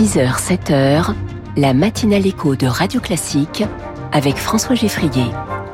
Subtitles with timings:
[0.00, 1.14] 6h, 7h,
[1.58, 3.64] la matinale écho de Radio Classique
[4.12, 5.26] avec François Geffrier.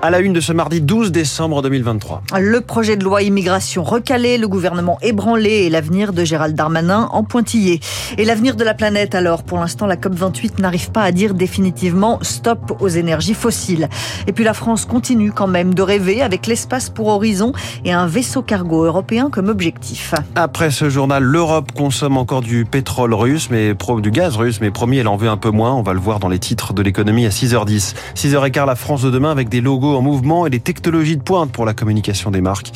[0.07, 2.23] À la une de ce mardi 12 décembre 2023.
[2.39, 7.25] Le projet de loi immigration recalé, le gouvernement ébranlé et l'avenir de Gérald Darmanin en
[7.25, 7.81] pointillé.
[8.17, 12.21] Et l'avenir de la planète alors Pour l'instant, la COP28 n'arrive pas à dire définitivement
[12.23, 13.89] stop aux énergies fossiles.
[14.29, 17.53] Et puis la France continue quand même de rêver avec l'espace pour horizon
[17.85, 20.15] et un vaisseau cargo européen comme objectif.
[20.37, 24.99] Après ce journal, l'Europe consomme encore du pétrole russe, mais du gaz russe, mais promis,
[24.99, 25.75] elle en veut un peu moins.
[25.75, 27.97] On va le voir dans les titres de l'économie à 6h10.
[28.15, 31.51] 6h15, la France de demain avec des logos en mouvement et des technologies de pointe
[31.51, 32.73] pour la communication des marques.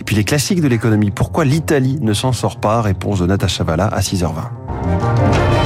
[0.00, 1.10] Et puis les classiques de l'économie.
[1.10, 2.82] Pourquoi l'Italie ne s'en sort pas?
[2.82, 5.61] Réponse de Natacha Valla à 6h20.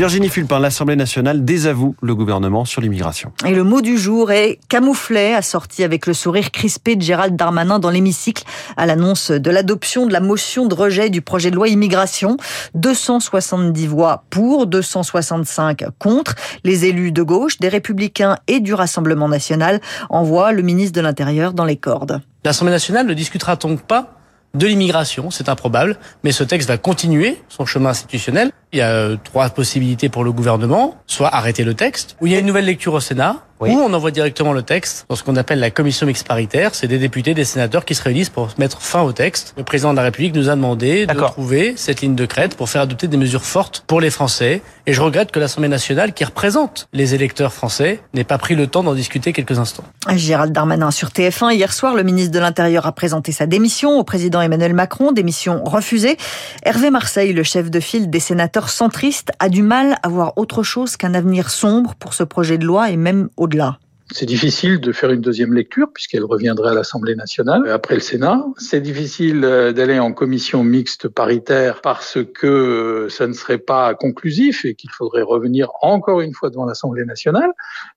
[0.00, 3.32] Virginie Fulpin, l'Assemblée nationale désavoue le gouvernement sur l'immigration.
[3.44, 7.78] Et le mot du jour est camouflet, assorti avec le sourire crispé de Gérald Darmanin
[7.78, 8.44] dans l'hémicycle
[8.78, 12.38] à l'annonce de l'adoption de la motion de rejet du projet de loi immigration.
[12.76, 16.34] 270 voix pour, 265 contre.
[16.64, 21.52] Les élus de gauche, des républicains et du Rassemblement national envoient le ministre de l'Intérieur
[21.52, 22.22] dans les cordes.
[22.42, 24.14] L'Assemblée nationale ne discutera donc pas
[24.54, 28.50] de l'immigration, c'est improbable, mais ce texte va continuer son chemin institutionnel.
[28.72, 32.32] Il y a euh, trois possibilités pour le gouvernement, soit arrêter le texte, ou il
[32.32, 33.36] y a une nouvelle lecture au Sénat,
[33.68, 36.74] ou on envoie directement le texte dans ce qu'on appelle la commission mixte paritaire.
[36.74, 39.54] C'est des députés, des sénateurs qui se réunissent pour mettre fin au texte.
[39.56, 42.70] Le président de la République nous a demandé de trouver cette ligne de crête pour
[42.70, 44.62] faire adopter des mesures fortes pour les Français.
[44.86, 48.66] Et je regrette que l'Assemblée nationale, qui représente les électeurs français, n'ait pas pris le
[48.66, 49.84] temps d'en discuter quelques instants.
[50.08, 51.52] Gérald Darmanin sur TF1.
[51.54, 55.12] Hier soir, le ministre de l'Intérieur a présenté sa démission au président Emmanuel Macron.
[55.12, 56.16] Démission refusée.
[56.62, 60.62] Hervé Marseille, le chef de file des sénateurs centristes, a du mal à voir autre
[60.62, 63.79] chose qu'un avenir sombre pour ce projet de loi et même au-delà.
[64.12, 68.44] C'est difficile de faire une deuxième lecture puisqu'elle reviendrait à l'Assemblée nationale après le Sénat.
[68.56, 73.94] C'est difficile euh, d'aller en commission mixte paritaire parce que euh, ça ne serait pas
[73.94, 77.50] conclusif et qu'il faudrait revenir encore une fois devant l'Assemblée nationale.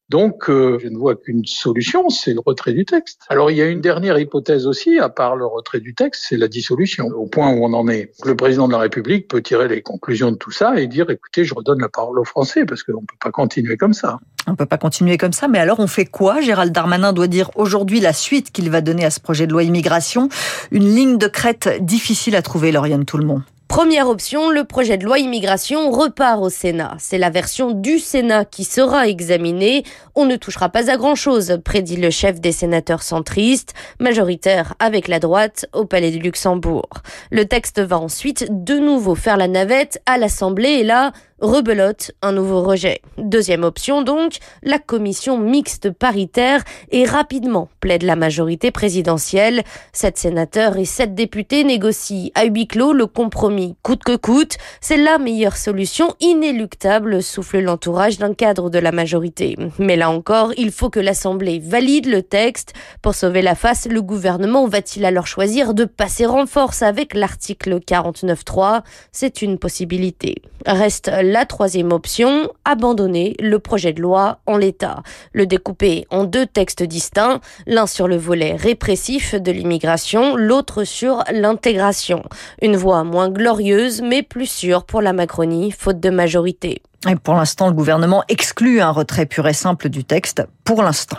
[0.10, 3.22] Donc, euh, je ne vois qu'une solution, c'est le retrait du texte.
[3.30, 6.38] Alors, il y a une dernière hypothèse aussi, à part le retrait du texte, c'est
[6.38, 7.08] la dissolution.
[7.08, 10.32] Au point où on en est, le président de la République peut tirer les conclusions
[10.32, 13.08] de tout ça et dire, écoutez, je redonne la parole aux Français, parce qu'on ne
[13.08, 14.20] peut pas continuer comme ça.
[14.46, 17.28] On ne peut pas continuer comme ça, mais alors on fait quoi Gérald Darmanin doit
[17.28, 20.30] dire aujourd'hui la suite qu'il va donner à ce projet de loi immigration.
[20.72, 23.44] Une ligne de crête difficile à trouver, Lauriane monde.
[23.74, 26.96] Première option, le projet de loi immigration repart au Sénat.
[27.00, 29.84] C'est la version du Sénat qui sera examinée.
[30.14, 35.20] On ne touchera pas à grand-chose, prédit le chef des sénateurs centristes, majoritaire avec la
[35.20, 36.88] droite au Palais du Luxembourg.
[37.32, 42.32] Le texte va ensuite de nouveau faire la navette à l'Assemblée et là, rebelote un
[42.32, 43.02] nouveau rejet.
[43.18, 49.64] Deuxième option donc, la commission mixte paritaire et rapidement plaide la majorité présidentielle.
[49.92, 54.58] Sept sénateurs et sept députés négocient à huis clos le compromis coûte que coûte.
[54.82, 59.58] C'est la meilleure solution inéluctable, souffle l'entourage d'un cadre de la majorité.
[59.80, 62.74] Mais là encore, il faut que l'Assemblée valide le texte.
[63.02, 67.80] Pour sauver la face, le gouvernement va-t-il alors choisir de passer en force avec l'article
[67.80, 68.82] 49.3
[69.12, 70.42] C'est une possibilité.
[70.66, 75.04] Reste la troisième option, abandonner le projet de loi en l'état,
[75.34, 81.24] le découper en deux textes distincts, l'un sur le volet répressif de l'immigration, l'autre sur
[81.32, 82.24] l'intégration.
[82.62, 83.53] Une voie moins glorieuse
[84.02, 86.82] mais plus sûre pour la Macronie, faute de majorité.
[87.24, 91.18] Pour l'instant, le gouvernement exclut un retrait pur et simple du texte, pour l'instant.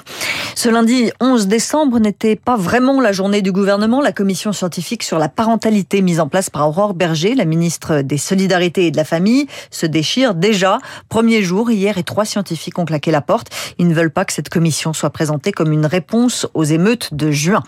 [0.55, 4.01] Ce lundi 11 décembre n'était pas vraiment la journée du gouvernement.
[4.01, 8.17] La commission scientifique sur la parentalité mise en place par Aurore Berger, la ministre des
[8.17, 10.79] Solidarités et de la Famille, se déchire déjà.
[11.09, 13.49] Premier jour, hier, et trois scientifiques ont claqué la porte.
[13.79, 17.31] Ils ne veulent pas que cette commission soit présentée comme une réponse aux émeutes de
[17.31, 17.63] juin.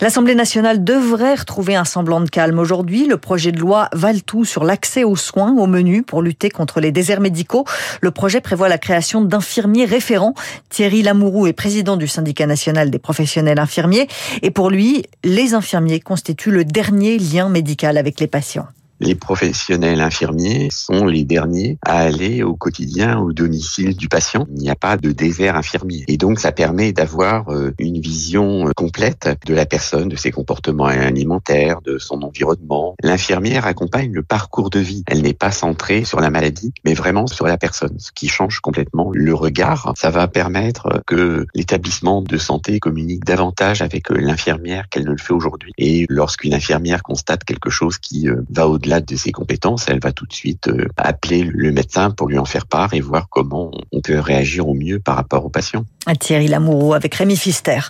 [0.00, 3.06] L'Assemblée nationale devrait retrouver un semblant de calme aujourd'hui.
[3.06, 6.80] Le projet de loi le tout sur l'accès aux soins au menu pour lutter contre
[6.80, 7.66] les déserts médicaux.
[8.00, 10.34] Le projet prévoit la création d'infirmiers référents.
[10.70, 14.08] Thierry Lamourou est président du syndicat national des professionnels infirmiers.
[14.40, 18.66] Et pour lui, les infirmiers constituent le dernier lien médical avec les patients
[19.00, 24.46] les professionnels infirmiers sont les derniers à aller au quotidien au domicile du patient.
[24.50, 26.04] Il n'y a pas de désert infirmier.
[26.08, 30.30] Et donc, ça permet d'avoir euh, une vision euh, complète de la personne, de ses
[30.30, 32.94] comportements alimentaires, de son environnement.
[33.02, 35.04] L'infirmière accompagne le parcours de vie.
[35.06, 38.60] Elle n'est pas centrée sur la maladie, mais vraiment sur la personne, ce qui change
[38.60, 39.92] complètement le regard.
[39.96, 45.18] Ça va permettre que l'établissement de santé communique davantage avec euh, l'infirmière qu'elle ne le
[45.18, 45.72] fait aujourd'hui.
[45.78, 50.12] Et lorsqu'une infirmière constate quelque chose qui va au-delà au-delà de ses compétences, elle va
[50.12, 53.70] tout de suite euh, appeler le médecin pour lui en faire part et voir comment
[53.92, 55.84] on peut réagir au mieux par rapport au patient.
[56.18, 57.80] Thierry Lamoureux avec Rémi Fister.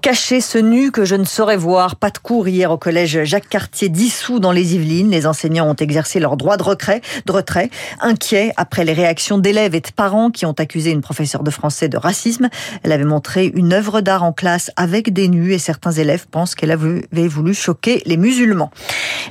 [0.00, 1.96] Cacher ce nu que je ne saurais voir.
[1.96, 5.10] Pas de cours hier au collège Jacques Cartier dissous dans les Yvelines.
[5.10, 7.68] Les enseignants ont exercé leur droit de retrait, de retrait,
[8.00, 11.90] inquiets après les réactions d'élèves et de parents qui ont accusé une professeure de français
[11.90, 12.48] de racisme.
[12.82, 16.54] Elle avait montré une œuvre d'art en classe avec des nus et certains élèves pensent
[16.54, 18.70] qu'elle avait voulu choquer les musulmans.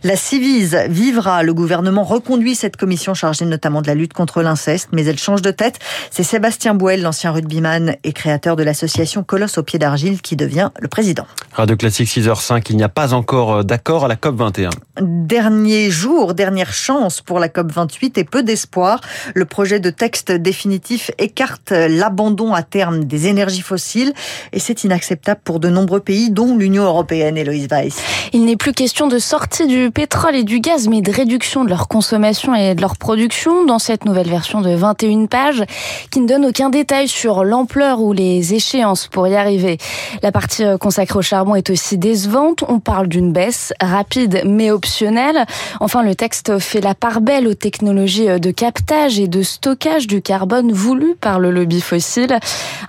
[0.06, 1.42] La Civise vivra.
[1.42, 5.42] Le gouvernement reconduit cette commission chargée notamment de la lutte contre l'inceste, mais elle change
[5.42, 5.80] de tête.
[6.12, 10.70] C'est Sébastien Bouel, l'ancien rugbyman et créateur de l'association Colosse au pied d'argile, qui devient
[10.80, 11.26] le président.
[11.54, 14.70] Radio Classique 6h05, il n'y a pas encore d'accord à la COP 21.
[15.02, 19.02] Dernier jour, dernière chance pour la COP 28 et peu d'espoir.
[19.34, 24.14] Le projet de texte définitif écarte l'abandon à terme des énergies fossiles
[24.54, 27.98] et c'est inacceptable pour de nombreux pays, dont l'Union européenne, Héloïse Weiss.
[28.34, 31.70] Il n'est plus question de sortie du pétrole et du gaz, mais de réduction de
[31.70, 35.64] leur consommation et de leur production dans cette nouvelle version de 21 pages
[36.12, 39.78] qui ne donne aucun détail sur l'ampleur ou les échéances pour y arriver.
[40.22, 42.66] La partie euh, consacrée au charbon est aussi décevante.
[42.68, 45.46] On parle d'une baisse rapide mais optionnelle.
[45.80, 50.08] Enfin, le texte fait la part belle aux technologies euh, de captage et de stockage
[50.08, 52.38] du carbone voulu par le lobby fossile.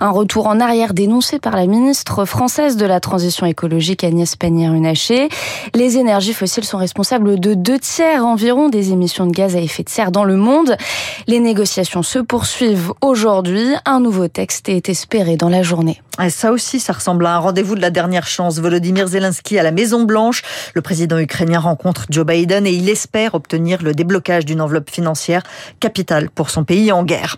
[0.01, 5.29] Un retour en arrière dénoncé par la ministre française de la transition écologique Agnès Pannier-Runacher.
[5.73, 9.83] Les énergies fossiles sont responsables de deux tiers environ des émissions de gaz à effet
[9.83, 10.75] de serre dans le monde.
[11.27, 13.67] Les négociations se poursuivent aujourd'hui.
[13.85, 16.01] Un nouveau texte est espéré dans la journée.
[16.29, 18.57] Ça aussi, ça ressemble à un rendez-vous de la dernière chance.
[18.57, 20.41] Volodymyr Zelensky à la Maison Blanche.
[20.73, 25.43] Le président ukrainien rencontre Joe Biden et il espère obtenir le déblocage d'une enveloppe financière
[25.79, 27.37] capitale pour son pays en guerre.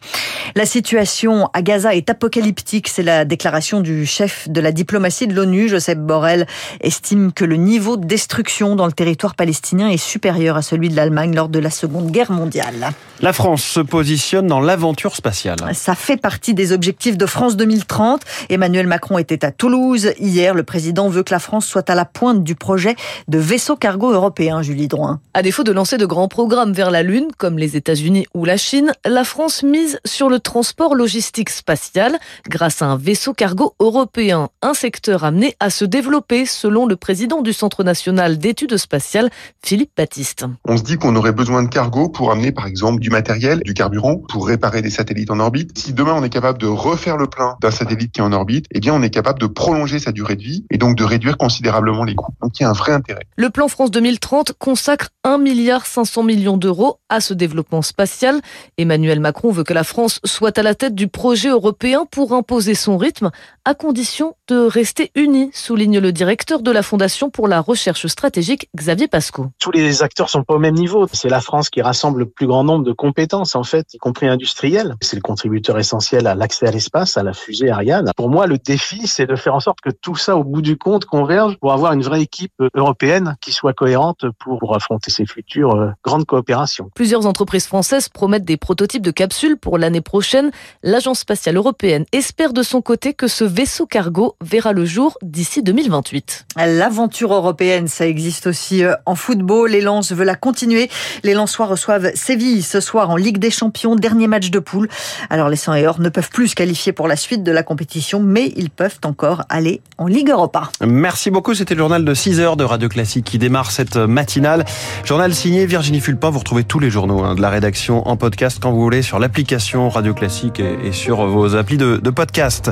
[0.56, 2.88] La situation à Gaza est apocalyptique.
[2.88, 6.48] C'est la déclaration du chef de la diplomatie de l'ONU, Joseph Borrell,
[6.80, 10.97] estime que le niveau de destruction dans le territoire palestinien est supérieur à celui de
[10.97, 12.91] l'Allemagne lors de la Seconde Guerre mondiale.
[13.21, 15.57] La France se positionne dans l'aventure spatiale.
[15.74, 18.21] Ça fait partie des objectifs de France 2030.
[18.50, 20.12] Emmanuel Macron était à Toulouse.
[20.19, 22.97] Hier, le président veut que la France soit à la pointe du projet
[23.30, 25.21] de vaisseau cargo européen, Julie Drouin.
[25.33, 28.57] À défaut de lancer de grands programmes vers la Lune, comme les États-Unis ou la
[28.57, 32.19] Chine, la France mise sur le transport logistique spatial
[32.50, 37.41] grâce à un vaisseau cargo européen, un secteur amené à se développer selon le président
[37.41, 39.29] du Centre national d'études spatiales,
[39.64, 40.46] Philippe Baptiste.
[40.66, 43.74] On se dit qu'on aurait besoin de cargo pour amener par exemple du matériel, du
[43.74, 45.78] carburant, pour réparer des satellites en orbite.
[45.78, 48.66] Si demain on est capable de refaire le plein d'un satellite qui est en orbite,
[48.72, 51.38] eh bien on est capable de prolonger sa durée de vie et donc de réduire
[51.38, 52.34] considérablement les coûts.
[52.42, 53.24] Donc il y a un vrai intérêt.
[53.36, 58.39] Le plan France 2030 consacre 1 milliard 500 millions d'euros à ce développement spatial.
[58.77, 62.74] Emmanuel Macron veut que la France soit à la tête du projet européen pour imposer
[62.74, 63.30] son rythme,
[63.66, 68.69] à condition de rester unis, souligne le directeur de la Fondation pour la recherche stratégique,
[68.75, 69.48] Xavier Pasco.
[69.60, 71.07] Tous les acteurs sont pas au même niveau.
[71.12, 74.27] C'est la France qui rassemble le plus grand nombre de compétences, en fait, y compris
[74.27, 74.95] industrielles.
[75.01, 78.10] C'est le contributeur essentiel à l'accès à l'espace, à la fusée Ariane.
[78.15, 80.77] Pour moi, le défi, c'est de faire en sorte que tout ça, au bout du
[80.77, 85.89] compte, converge pour avoir une vraie équipe européenne qui soit cohérente pour affronter futures euh,
[86.04, 86.89] grandes coopérations.
[86.95, 90.51] Plusieurs entreprises françaises promettent des prototypes de capsules pour l'année prochaine.
[90.83, 95.63] L'Agence spatiale européenne espère de son côté que ce vaisseau cargo verra le jour d'ici
[95.63, 96.45] 2028.
[96.57, 99.71] L'aventure européenne, ça existe aussi euh, en football.
[99.71, 100.89] Les Lens veulent la continuer.
[101.24, 104.88] Les Lensois reçoivent Séville ce soir en Ligue des Champions, dernier match de poule.
[105.30, 107.63] Alors les 100 et or ne peuvent plus se qualifier pour la suite de la
[107.63, 110.69] compétition, mais ils peuvent encore aller en Ligue Europa.
[110.86, 111.54] Merci beaucoup.
[111.54, 114.65] C'était le journal de 6 heures de Radio Classique qui démarre cette matinale.
[115.03, 116.29] Journal signé Virginie Fulpin.
[116.29, 119.20] Vous retrouvez tous les journaux hein, de la rédaction en podcast quand vous voulez sur
[119.20, 122.72] l'application Radio Classique et, sur vos applis de, podcast.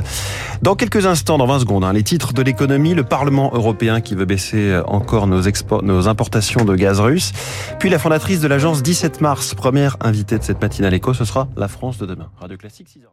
[0.62, 4.14] Dans quelques instants, dans 20 secondes, hein, les titres de l'économie, le Parlement européen qui
[4.14, 7.32] veut baisser encore nos, importations de gaz russe,
[7.78, 11.48] puis la fondatrice de l'agence 17 mars, première invitée de cette matinale éco, ce sera
[11.56, 12.28] la France de demain.
[12.40, 13.12] Radio Classique 6 heures.